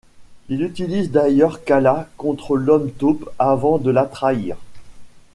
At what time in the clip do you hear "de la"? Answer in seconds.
3.77-4.05